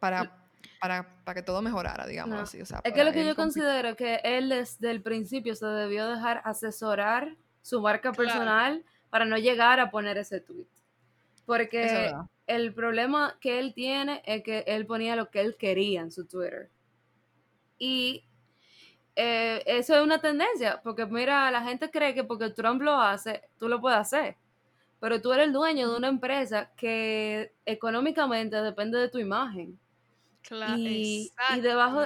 [0.00, 0.48] Para,
[0.80, 2.42] para, para que todo mejorara, digamos No.
[2.42, 2.60] así.
[2.60, 6.08] O sea, Es que lo que yo considero que él desde el principio se debió
[6.08, 8.16] dejar asesorar su marca Claro.
[8.16, 10.66] personal para no llegar a poner ese tweet.
[10.66, 12.12] Es Porque
[12.46, 16.26] el problema que él tiene es que él ponía lo que él quería en su
[16.26, 16.70] Twitter.
[17.78, 18.24] Y
[19.16, 23.42] eh, eso es una tendencia, porque mira, la gente cree que porque Trump lo hace,
[23.58, 24.36] tú lo puedes hacer.
[25.00, 29.78] Pero tú eres el dueño de una empresa que económicamente depende de tu imagen.
[30.42, 32.04] Claro, Y- y debajo-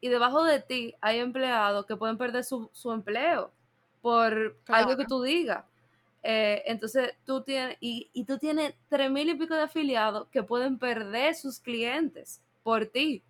[0.00, 3.52] y debajo de ti hay empleados que pueden perder su, su empleo
[4.00, 5.64] por algo que tú digas.
[6.22, 10.42] Eh, entonces tú tienes, y, y tú tienes tres mil y pico de afiliados que
[10.42, 13.22] pueden perder sus clientes por ti.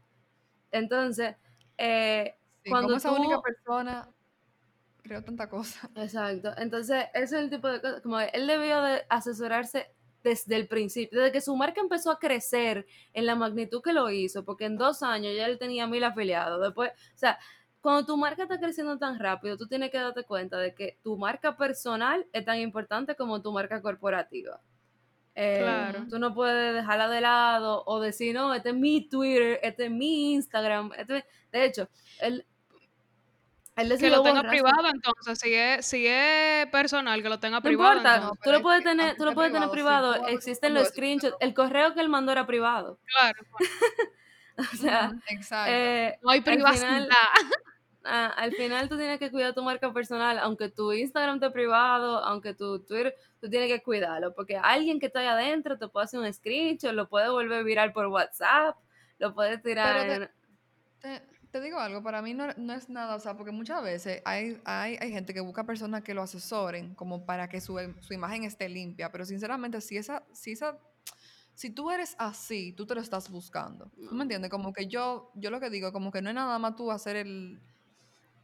[0.73, 1.37] Entonces,
[1.79, 4.09] eh, Sí, cuando como esa única tú- persona
[5.03, 5.89] creó tanta cosa.
[5.95, 6.53] exacto.
[6.59, 9.91] Entonces, ese es el tipo de cosas, como él debió de asesorarse
[10.29, 14.11] desde el principio, desde que su marca empezó a crecer en la magnitud que lo
[14.11, 16.61] hizo, porque en dos años ya él tenía mil afiliados.
[16.61, 17.39] Después, o sea,
[17.81, 21.17] cuando tu marca está creciendo tan rápido, tú tienes que darte cuenta de que tu
[21.17, 24.61] marca personal es tan importante como tu marca corporativa.
[25.35, 26.07] Eh, Claro.
[26.11, 29.91] Tú no puedes dejarla de lado o decir, no, este es mi Twitter, este es
[29.91, 30.91] mi Instagram.
[30.99, 31.25] este es-".
[31.53, 31.89] De hecho,
[32.21, 32.45] él,
[33.81, 37.63] él Que lo tenga privado, entonces, si es, si es personal, que lo tenga No
[37.63, 37.93] privado.
[37.99, 38.29] importa, entonces.
[38.31, 40.37] No, tú pero lo es puedes tener, tú lo puedes tener privado, si privado, tú
[40.37, 42.99] existen los eso, screenshots, el correo que él mandó era privado.
[43.07, 43.39] Claro,
[44.59, 45.73] O sea, Exacto.
[45.73, 46.89] eh, no hay al privacidad.
[47.03, 47.09] final-
[48.05, 52.19] ah, al final tú tienes que cuidar tu marca personal, aunque tu Instagram esté privado,
[52.25, 56.05] aunque tu Twitter, tú tienes que cuidarlo, porque alguien que está ahí adentro te puede
[56.05, 58.77] hacer un screenshot, lo puede volver viral por WhatsApp,
[59.19, 60.31] lo puede tirar Pero en...
[61.01, 61.23] Te,
[61.59, 64.61] te digo algo, para mí no, no es nada, o sea, porque muchas veces hay,
[64.65, 68.45] hay, hay gente que busca personas que lo asesoren como para que su, su imagen
[68.45, 70.79] esté limpia, pero sinceramente, si esa, si esa,
[71.55, 73.91] si tú eres así, tú te lo estás buscando.
[73.97, 74.51] ¿Tú me entiendes?
[74.51, 77.17] Como que yo, yo lo que digo, como que no es nada más tú hacer
[77.17, 77.61] el,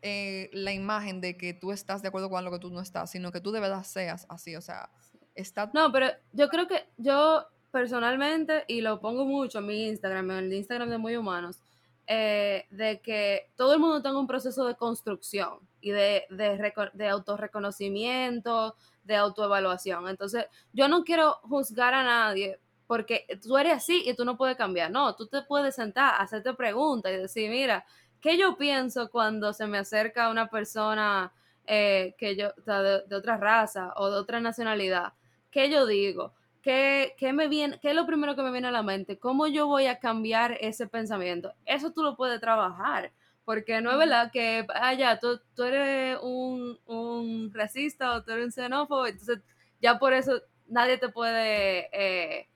[0.02, 3.10] eh, la imagen de que tú estás de acuerdo con lo que tú no estás,
[3.10, 4.90] sino que tú de verdad seas así, o sea,
[5.34, 5.70] está...
[5.72, 10.36] No, pero yo creo que yo personalmente, y lo pongo mucho en mi Instagram, en
[10.44, 11.58] el Instagram de Muy Humanos,
[12.06, 17.08] eh, de que todo el mundo tenga un proceso de construcción y de, de, de
[17.08, 20.08] autorreconocimiento, de autoevaluación.
[20.08, 24.56] Entonces, yo no quiero juzgar a nadie porque tú eres así y tú no puedes
[24.56, 24.90] cambiar.
[24.90, 27.84] No, tú te puedes sentar, hacerte preguntas y decir, mira,
[28.20, 31.32] ¿qué yo pienso cuando se me acerca una persona
[31.66, 35.14] eh, que yo, sea, de, de otra raza o de otra nacionalidad?
[35.50, 36.34] ¿Qué yo digo?
[36.64, 39.18] ¿Qué, qué me viene, ¿Qué es lo primero que me viene a la mente?
[39.18, 41.52] ¿Cómo yo voy a cambiar ese pensamiento?
[41.66, 43.12] Eso tú lo puedes trabajar,
[43.44, 48.32] porque no es verdad que, ah, ya, tú, tú eres un, un racista o tú
[48.32, 49.40] eres un xenófobo, entonces
[49.82, 52.48] ya por eso nadie te puede, eh,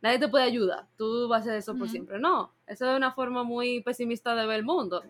[0.00, 0.88] nadie te puede ayudar.
[0.98, 2.18] Tú vas a hacer eso por siempre.
[2.18, 5.04] No, eso es una forma muy pesimista de ver el mundo.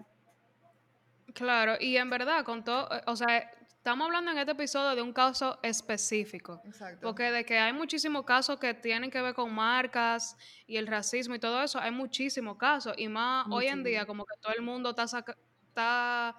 [1.32, 3.50] Claro, y en verdad, con todo, o sea,
[3.82, 6.62] estamos hablando en este episodio de un caso específico.
[6.64, 7.00] Exacto.
[7.02, 10.36] Porque de que hay muchísimos casos que tienen que ver con marcas
[10.68, 12.94] y el racismo y todo eso, hay muchísimos casos.
[12.96, 16.36] Y más hoy en día, como que todo el mundo está, saca- está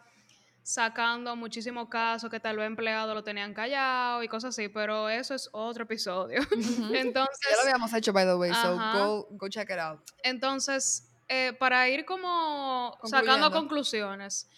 [0.62, 5.36] sacando muchísimos casos que tal vez empleados lo tenían callado y cosas así, pero eso
[5.36, 6.40] es otro episodio.
[6.94, 8.98] Entonces, Ya lo habíamos hecho, by the way, so Ajá.
[9.00, 10.00] go, go check it out.
[10.24, 14.50] entonces eh, para ir como sacando conclusiones,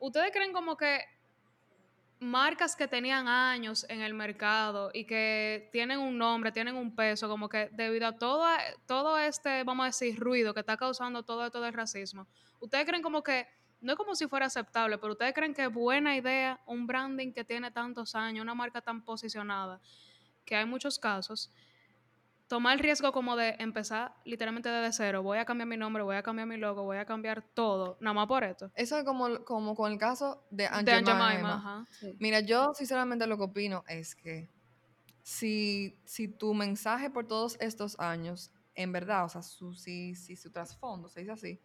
[0.00, 1.00] ¿ustedes creen como que
[2.22, 7.28] marcas que tenían años en el mercado y que tienen un nombre, tienen un peso,
[7.28, 8.46] como que debido a todo,
[8.86, 12.26] todo este, vamos a decir, ruido que está causando todo esto del racismo,
[12.60, 13.46] ¿ustedes creen como que,
[13.80, 17.32] no es como si fuera aceptable, pero ustedes creen que es buena idea un branding
[17.32, 19.80] que tiene tantos años, una marca tan posicionada,
[20.44, 21.50] que hay muchos casos,
[22.52, 26.16] tomar el riesgo como de empezar literalmente desde cero, voy a cambiar mi nombre, voy
[26.16, 28.70] a cambiar mi logo, voy a cambiar todo, nada más por esto?
[28.74, 31.86] Eso es como, como con el caso de Aunt Jemima.
[31.98, 32.14] Sí.
[32.20, 34.50] Mira, yo sinceramente lo que opino es que
[35.22, 40.36] si, si tu mensaje por todos estos años, en verdad, o sea, su, si, si
[40.36, 41.60] su trasfondo, se dice así,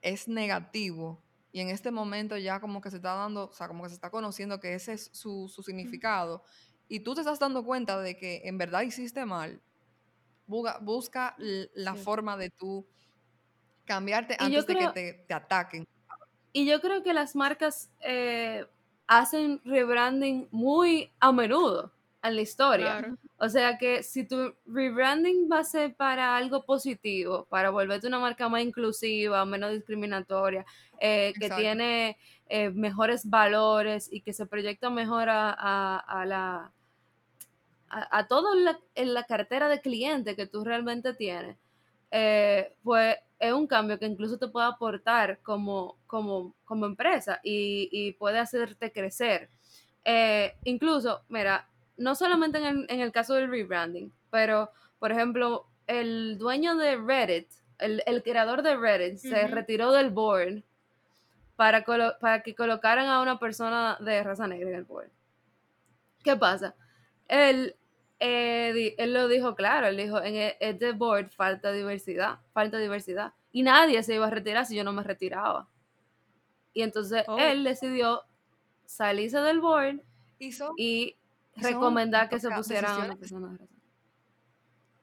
[0.00, 1.22] es negativo
[1.52, 3.96] y en este momento ya como que se está dando, o sea, como que se
[3.96, 6.42] está conociendo que ese es su, su significado
[6.88, 9.60] y tú te estás dando cuenta de que en verdad hiciste mal,
[10.50, 12.02] busca, la Sí.
[12.02, 12.84] forma de tú
[13.84, 15.86] cambiarte Y yo antes de creo- que te, te ataquen.
[16.52, 18.66] Y yo creo que las marcas eh,
[19.06, 21.92] hacen rebranding muy a menudo
[22.22, 22.98] en la historia.
[22.98, 23.16] Claro.
[23.38, 28.18] O sea que si tu rebranding va a ser para algo positivo, para volverte una
[28.18, 30.66] marca más inclusiva, menos discriminatoria,
[31.00, 32.18] eh, que tiene
[32.52, 36.72] eh, mejores valores y que se proyecta mejor a, a- a la
[37.90, 41.56] a, todo en la, en la, cartera de cliente que tú realmente tienes,
[42.10, 47.88] eh, pues es un cambio que incluso te puede aportar como, como, como empresa y,
[47.90, 49.48] y, puede hacerte crecer.
[50.04, 55.66] Eh, incluso, mira, no solamente en el, en el, caso del rebranding, pero, por ejemplo,
[55.86, 60.62] el dueño de Reddit, el, el creador de Reddit, se retiró del board
[61.56, 65.10] para, para que colocaran a una persona de raza negra en el board.
[66.22, 66.74] ¿Qué pasa?
[67.28, 67.76] Él,
[68.20, 73.32] eh, él lo dijo claro, él dijo, en e, este board falta diversidad, falta diversidad.
[73.50, 75.68] Y nadie se iba a retirar si yo no me retiraba.
[76.72, 77.38] Y entonces oh.
[77.38, 78.22] él decidió
[78.84, 80.00] salirse del board
[80.76, 81.16] y
[81.56, 83.58] recomendar que se pusieran a una persona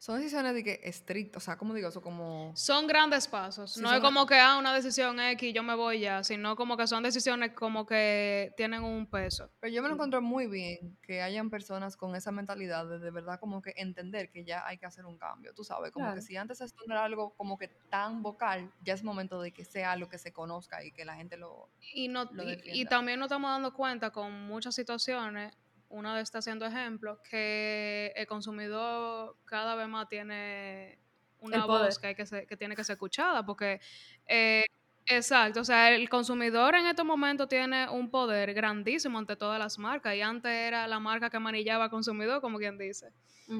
[0.07, 2.53] son decisiones de que estrictas, o sea, como digo, eso como...
[2.55, 6.23] Son grandes pasos, no es como que, ah, una decisión X, yo me voy ya,
[6.23, 9.51] sino como que son decisiones como que tienen un peso.
[9.59, 13.11] Pero yo me lo encuentro muy bien que hayan personas con esa mentalidad de de
[13.11, 16.21] verdad como que entender que ya hay que hacer un cambio, tú sabes, como que
[16.21, 19.91] si antes esto era algo como que tan vocal, ya es momento de que sea
[19.91, 21.67] algo que se conozca y que la gente lo...
[21.81, 22.29] Y, no,
[22.63, 25.53] y también nos estamos dando cuenta con muchas situaciones
[25.89, 30.99] una vez está haciendo ejemplo, que el consumidor cada vez más tiene
[31.39, 33.79] una voz que, hay que, que tiene que ser escuchada, porque,
[34.27, 34.65] eh,
[35.05, 39.77] exacto, o sea, el consumidor en este momento tiene un poder grandísimo ante todas las
[39.79, 43.11] marcas, y antes era la marca que manillaba al consumidor, como quien dice.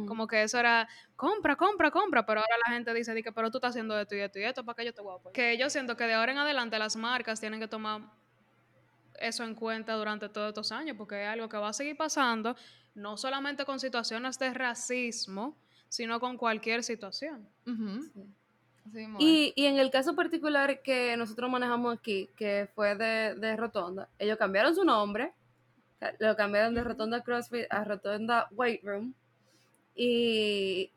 [0.06, 3.60] Como que eso era compra, compra, compra, pero ahora la gente dice, que pero tú
[3.60, 5.34] estás haciendo esto y esto y esto, ¿para que yo te voy a apoyar?
[5.34, 8.02] Que yo siento que de ahora en adelante las marcas tienen que tomar
[9.20, 12.56] eso en cuenta durante todos estos años, porque es algo que va a seguir pasando,
[12.96, 15.56] no solamente con situaciones de racismo,
[15.90, 17.48] sino con cualquier situación.
[19.20, 24.76] y, en el caso particular que nosotros manejamos aquí, que fue de, Rotonda, ellos cambiaron
[24.76, 25.34] su nombre,
[26.20, 29.14] lo cambiaron de Rotonda CrossFit a Rotonda Weight Room,
[29.96, 30.92] y,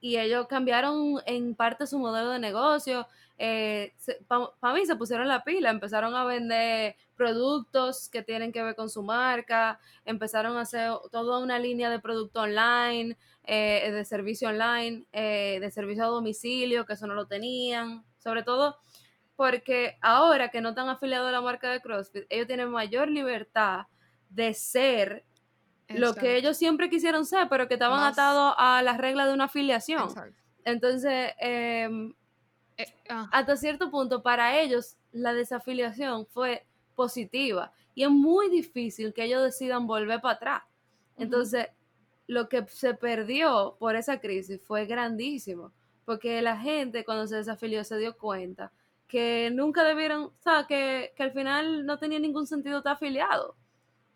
[0.00, 3.06] y ellos cambiaron en parte su modelo de negocio,
[3.42, 3.94] eh,
[4.28, 8.90] para mí se pusieron la pila, empezaron a vender productos que tienen que ver con
[8.90, 15.06] su marca, empezaron a hacer toda una línea de producto online, eh, de servicio online,
[15.12, 18.76] eh, de servicio a domicilio, que eso no lo tenían, sobre todo
[19.36, 23.86] porque ahora que no están afiliados a la marca de CrossFit, ellos tienen mayor libertad
[24.28, 25.24] de ser
[25.88, 29.44] lo que ellos siempre quisieron ser, pero que estaban atados a las reglas de una
[29.44, 30.10] afiliación.
[30.62, 32.12] Entonces, em,
[32.82, 33.28] eh, ah.
[33.32, 39.42] hasta cierto punto para ellos la desafiliación fue positiva y es muy difícil que ellos
[39.42, 40.62] decidan volver para atrás.
[41.16, 41.66] Entonces,
[42.26, 45.72] lo que se perdió por esa crisis fue grandísimo,
[46.04, 48.72] porque la gente cuando se desafilió se dio cuenta
[49.08, 53.56] que nunca debieron, o sea, que, que al final no tenía ningún sentido estar afiliado,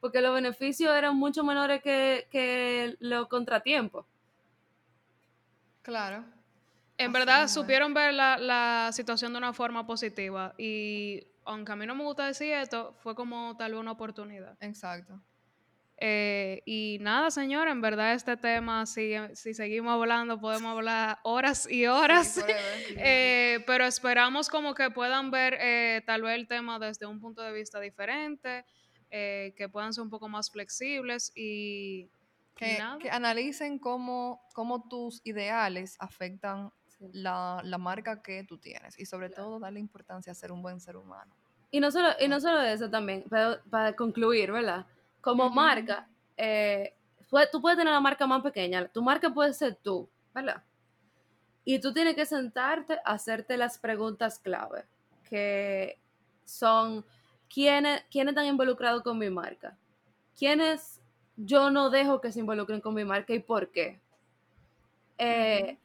[0.00, 4.06] porque los beneficios eran mucho menores que, que los contratiempos.
[5.82, 6.24] Claro.
[6.96, 11.94] En verdad, supieron ver la, situación de una forma positiva y aunque a mí no
[11.94, 14.56] me gusta decir esto, fue como tal vez una oportunidad.
[14.60, 15.20] Exacto.
[15.96, 21.70] Eh, y nada, señora, en verdad este tema, si, si seguimos hablando, podemos hablar horas
[21.70, 22.44] y horas.
[22.96, 27.42] Eh, pero esperamos como que puedan ver eh, tal vez el tema desde un punto
[27.42, 28.64] de vista diferente,
[29.10, 32.08] que puedan ser un poco más flexibles y...
[32.56, 36.70] Que, que analicen cómo, cómo tus ideales afectan
[37.12, 40.80] la, la, marca que tú tienes y sobre todo darle importancia a ser un buen
[40.80, 41.34] ser humano.
[41.70, 44.86] Y no solo, y no solo eso también, pero para concluir, ¿verdad?
[45.20, 46.94] Como marca, eh,
[47.50, 50.62] tú puedes tener la marca más pequeña, tu marca puede ser tú, ¿verdad?
[51.64, 54.84] Y tú tienes que sentarte a hacerte las preguntas clave,
[55.28, 55.98] que
[56.44, 57.04] son,
[57.52, 59.76] ¿quiénes, ¿quiénes están involucrados con mi marca?
[60.38, 61.00] ¿Quiénes
[61.36, 64.00] yo no dejo que se involucren con mi marca y por qué?
[65.18, 65.78] Eh,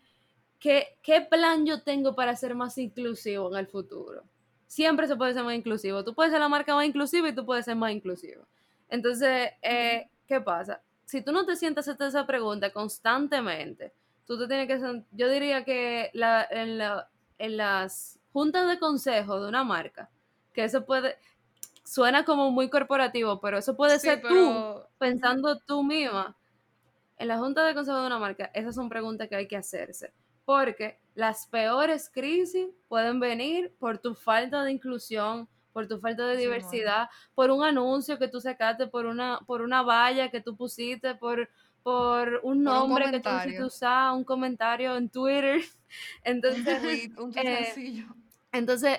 [0.60, 4.24] ¿qué, plan yo tengo para ser más inclusivo en el futuro?
[4.68, 6.04] Siempre se puede ser más inclusivo.
[6.04, 8.46] Tú puedes ser la marca más inclusiva y tú puedes ser más inclusivo.
[8.90, 10.82] Entonces, eh, ¿qué pasa?
[11.06, 13.94] Si tú no te sientas a hacer esa pregunta constantemente,
[14.26, 15.04] tú te tienes que...
[15.12, 20.10] Yo diría que en, las juntas de consejo de una marca,
[20.54, 21.18] que eso puede...
[21.84, 26.36] Suena como muy corporativo, pero eso puede ser tú, pensando tú misma.
[27.18, 30.14] En la junta de consejo de una marca, esas son preguntas que hay que hacerse
[30.50, 36.38] porque las peores crisis pueden venir por tu falta de inclusión, por tu falta de
[36.38, 41.14] diversidad, por un anuncio que tú sacaste, por una, por una valla que tú pusiste,
[41.14, 41.48] por,
[41.84, 45.62] por un nombre que tú pusiste usar, un comentario en Twitter.
[46.24, 48.08] Entonces, un eh,
[48.52, 48.98] entonces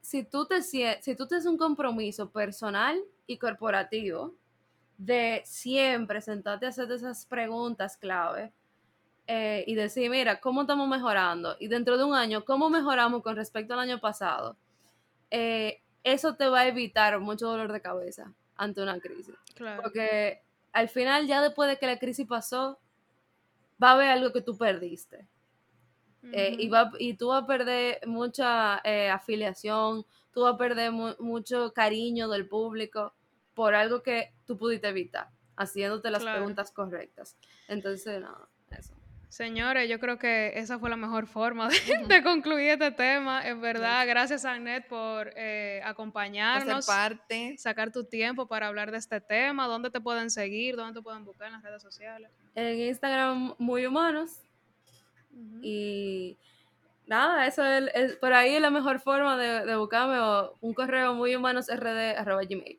[0.00, 4.34] si tú te si tú tienes un compromiso personal y corporativo
[4.96, 8.50] de siempre sentarte a hacer esas preguntas clave
[9.26, 11.56] eh, y decir, mira, ¿cómo estamos mejorando?
[11.58, 14.56] Y dentro de un año, ¿cómo mejoramos con respecto al año pasado?
[15.30, 19.34] Eh, eso te va a evitar mucho dolor de cabeza ante una crisis.
[19.54, 19.82] Claro.
[19.82, 22.78] Porque al final, ya después de que la crisis pasó,
[23.82, 25.26] va a haber algo que tú perdiste.
[26.32, 30.90] Eh, y, va, y tú vas a perder mucha eh, afiliación, tú vas a perder
[30.90, 33.14] mu- mucho cariño del público
[33.54, 36.38] por algo que tú pudiste evitar, haciéndote las Claro.
[36.38, 37.36] preguntas correctas.
[37.68, 38.48] Entonces, nada, eso.
[39.28, 43.46] Señores, yo creo que esa fue la mejor forma de, de concluir este tema.
[43.46, 47.56] En verdad, gracias Anet por eh, acompañarnos, parte.
[47.58, 49.66] sacar tu tiempo para hablar de este tema.
[49.66, 50.76] ¿Dónde te pueden seguir?
[50.76, 52.30] ¿Dónde te pueden buscar en las redes sociales?
[52.54, 54.40] En Instagram, muy humanos.
[55.60, 56.38] Y
[57.06, 60.72] nada, eso es, es- por ahí es la mejor forma de, de buscarme o un
[60.72, 62.78] correo muy humanos gmail.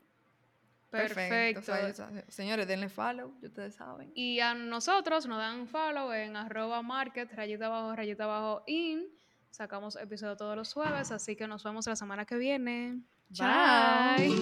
[0.90, 1.14] Perfecto.
[1.14, 1.60] Perfecto.
[1.60, 2.24] O sea, ya saben.
[2.28, 4.10] señores, denle follow, ustedes saben.
[4.14, 9.06] Y a nosotros nos dan follow en arroba market, rayita abajo, rayita abajo, in.
[9.50, 13.00] Sacamos episodio todos los jueves, así que nos vemos la semana que viene.
[13.32, 14.16] Chao.
[14.16, 14.38] Bye.